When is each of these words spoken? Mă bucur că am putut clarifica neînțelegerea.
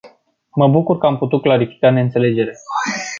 Mă 0.49 0.67
bucur 0.67 0.97
că 0.97 1.05
am 1.05 1.17
putut 1.17 1.41
clarifica 1.41 1.89
neînțelegerea. 1.91 2.53